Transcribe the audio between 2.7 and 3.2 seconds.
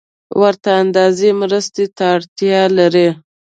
لري